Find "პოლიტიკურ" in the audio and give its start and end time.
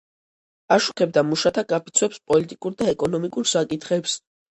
2.31-2.73